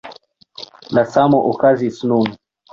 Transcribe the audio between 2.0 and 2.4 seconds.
nun.